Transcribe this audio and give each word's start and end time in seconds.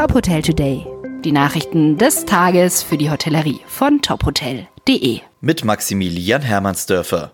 Top 0.00 0.14
Hotel 0.14 0.40
Today. 0.40 0.86
Die 1.26 1.30
Nachrichten 1.30 1.98
des 1.98 2.24
Tages 2.24 2.82
für 2.82 2.96
die 2.96 3.10
Hotellerie 3.10 3.60
von 3.66 4.00
tophotel.de. 4.00 5.20
Mit 5.42 5.62
Maximilian 5.62 6.40
Hermannsdörfer. 6.40 7.32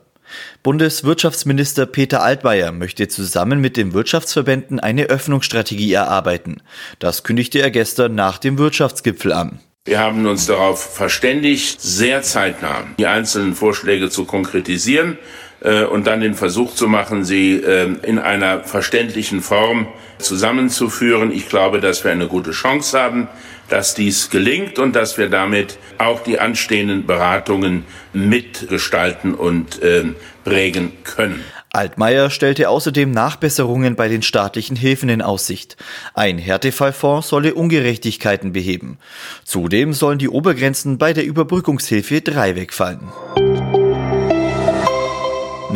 Bundeswirtschaftsminister 0.65 1.87
Peter 1.87 2.25
Altmaier 2.25 2.73
möchte 2.73 3.07
zusammen 3.07 3.61
mit 3.61 3.77
den 3.77 3.93
Wirtschaftsverbänden 3.93 4.81
eine 4.81 5.05
Öffnungsstrategie 5.05 5.93
erarbeiten. 5.93 6.61
Das 6.99 7.23
kündigte 7.23 7.61
er 7.61 7.71
gestern 7.71 8.16
nach 8.16 8.39
dem 8.39 8.59
Wirtschaftsgipfel 8.59 9.33
an. 9.33 9.61
Wir 9.85 10.01
haben 10.01 10.27
uns 10.27 10.46
darauf 10.46 10.83
verständigt, 10.83 11.80
sehr 11.80 12.23
zeitnah 12.23 12.83
die 12.98 13.07
einzelnen 13.07 13.55
Vorschläge 13.55 14.11
zu 14.11 14.25
konkretisieren 14.25 15.19
und 15.84 16.07
dann 16.07 16.20
den 16.20 16.34
Versuch 16.34 16.75
zu 16.75 16.86
machen, 16.89 17.25
sie 17.25 17.54
äh, 17.54 17.89
in 18.02 18.18
einer 18.18 18.61
verständlichen 18.61 19.41
Form 19.41 19.86
zusammenzuführen. 20.18 21.32
Ich 21.32 21.48
glaube, 21.48 21.80
dass 21.80 22.04
wir 22.04 22.12
eine 22.12 22.29
gute 22.29 22.50
Chance 22.50 22.98
haben, 22.98 23.29
dass 23.68 23.95
dies 23.95 24.31
gelingt 24.31 24.79
und 24.79 24.95
dass 24.95 25.18
wir 25.18 25.29
damit 25.29 25.79
auch 25.98 26.21
die 26.21 26.39
anstehenden 26.39 27.07
Beratungen 27.07 27.84
mitgestalten 28.12 29.34
und 29.34 29.82
äh, 29.82 30.04
prägen 30.45 30.93
können. 31.04 31.43
Altmaier 31.73 32.31
stellte 32.31 32.70
außerdem 32.70 33.11
Nachbesserungen 33.11 33.97
bei 33.97 34.09
den 34.09 34.23
staatlichen 34.23 34.77
Hilfen 34.77 35.11
in 35.11 35.20
Aussicht. 35.20 35.77
Ein 36.14 36.39
Härtefallfonds 36.39 37.28
solle 37.28 37.55
Ungerechtigkeiten 37.55 38.53
beheben. 38.53 38.98
Zudem 39.45 39.92
sollen 39.92 40.19
die 40.19 40.31
Obergrenzen 40.31 40.97
bei 40.97 41.12
der 41.12 41.27
Überbrückungshilfe 41.27 42.23
3 42.23 42.56
wegfallen. 42.56 43.00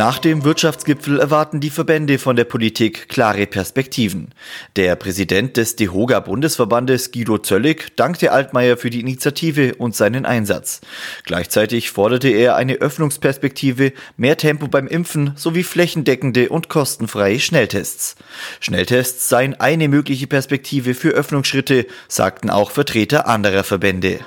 Nach 0.01 0.19
dem 0.19 0.45
Wirtschaftsgipfel 0.45 1.21
erwarten 1.21 1.61
die 1.61 1.69
Verbände 1.69 2.19
von 2.19 2.35
der 2.35 2.47
Politik 2.47 3.11
klare 3.11 3.47
Perspektiven. 3.47 4.31
Der 4.77 4.97
Präsident 4.97 5.59
des 5.59 5.77
DEHOGA 5.77 6.21
Bundesverbandes 6.21 7.13
Guido 7.13 7.37
Zöllig 7.37 7.95
dankte 7.97 8.33
Altmaier 8.33 8.79
für 8.79 8.89
die 8.89 9.01
Initiative 9.01 9.75
und 9.75 9.95
seinen 9.95 10.25
Einsatz. 10.25 10.81
Gleichzeitig 11.25 11.91
forderte 11.91 12.31
er 12.31 12.57
eine 12.57 12.77
Öffnungsperspektive, 12.77 13.93
mehr 14.17 14.39
Tempo 14.39 14.69
beim 14.69 14.87
Impfen 14.87 15.33
sowie 15.37 15.65
flächendeckende 15.65 16.49
und 16.49 16.71
kostenfreie 16.71 17.39
Schnelltests. 17.39 18.17
Schnelltests 18.61 19.29
seien 19.29 19.61
eine 19.61 19.89
mögliche 19.89 20.29
Perspektive 20.29 20.95
für 20.95 21.11
Öffnungsschritte, 21.11 21.85
sagten 22.09 22.49
auch 22.49 22.71
Vertreter 22.71 23.29
anderer 23.29 23.65
Verbände. 23.65 24.21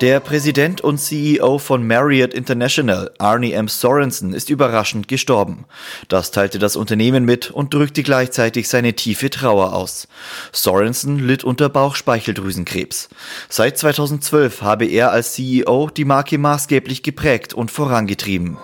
Der 0.00 0.20
Präsident 0.20 0.80
und 0.80 0.98
CEO 0.98 1.58
von 1.58 1.84
Marriott 1.84 2.32
International, 2.32 3.10
Arnie 3.18 3.50
M. 3.50 3.66
Sorensen, 3.66 4.32
ist 4.32 4.48
überraschend 4.48 5.08
gestorben. 5.08 5.64
Das 6.06 6.30
teilte 6.30 6.60
das 6.60 6.76
Unternehmen 6.76 7.24
mit 7.24 7.50
und 7.50 7.74
drückte 7.74 8.04
gleichzeitig 8.04 8.68
seine 8.68 8.92
tiefe 8.92 9.28
Trauer 9.28 9.72
aus. 9.72 10.06
Sorensen 10.52 11.18
litt 11.18 11.42
unter 11.42 11.68
Bauchspeicheldrüsenkrebs. 11.68 13.08
Seit 13.48 13.76
2012 13.76 14.62
habe 14.62 14.86
er 14.86 15.10
als 15.10 15.32
CEO 15.32 15.90
die 15.90 16.04
Marke 16.04 16.38
maßgeblich 16.38 17.02
geprägt 17.02 17.52
und 17.52 17.72
vorangetrieben. 17.72 18.56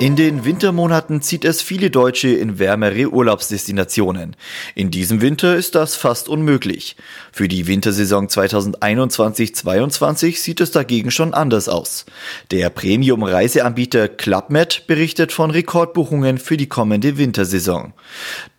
In 0.00 0.14
den 0.14 0.44
Wintermonaten 0.44 1.22
zieht 1.22 1.44
es 1.44 1.60
viele 1.60 1.90
Deutsche 1.90 2.28
in 2.28 2.60
wärmere 2.60 3.08
Urlaubsdestinationen. 3.08 4.36
In 4.76 4.92
diesem 4.92 5.20
Winter 5.20 5.56
ist 5.56 5.74
das 5.74 5.96
fast 5.96 6.28
unmöglich. 6.28 6.94
Für 7.32 7.48
die 7.48 7.66
Wintersaison 7.66 8.28
2021-22 8.28 10.38
sieht 10.38 10.60
es 10.60 10.70
dagegen 10.70 11.10
schon 11.10 11.34
anders 11.34 11.68
aus. 11.68 12.06
Der 12.52 12.70
Premium-Reiseanbieter 12.70 14.06
Clubmed 14.06 14.84
berichtet 14.86 15.32
von 15.32 15.50
Rekordbuchungen 15.50 16.38
für 16.38 16.56
die 16.56 16.68
kommende 16.68 17.18
Wintersaison. 17.18 17.92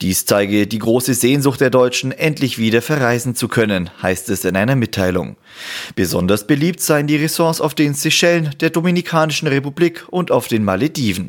Dies 0.01 0.25
zeige 0.25 0.67
die 0.67 0.79
große 0.79 1.13
Sehnsucht 1.13 1.61
der 1.61 1.69
Deutschen, 1.69 2.11
endlich 2.11 2.57
wieder 2.57 2.81
verreisen 2.81 3.33
zu 3.33 3.47
können, 3.47 3.89
heißt 4.03 4.29
es 4.29 4.43
in 4.43 4.57
einer 4.57 4.75
Mitteilung. 4.75 5.37
Besonders 5.95 6.47
beliebt 6.47 6.81
seien 6.81 7.07
die 7.07 7.15
Ressorts 7.15 7.61
auf 7.61 7.75
den 7.75 7.93
Seychellen, 7.93 8.53
der 8.59 8.71
Dominikanischen 8.71 9.47
Republik 9.47 10.03
und 10.09 10.31
auf 10.31 10.49
den 10.49 10.65
Malediven. 10.65 11.28